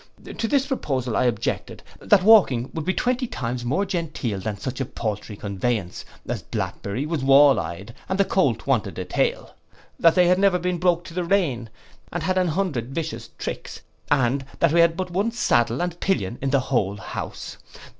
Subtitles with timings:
[0.39, 4.81] To this proposal I objected, that walking would be twenty times more genteel than such
[4.81, 9.53] a paltry conveyance, as Blackberry was wall eyed, and the Colt wanted a tail:
[9.99, 11.69] that they had never been broke to the rein;
[12.09, 16.39] but had an hundred vicious tricks; and that we had but one saddle and pillion
[16.41, 17.57] in the whole house.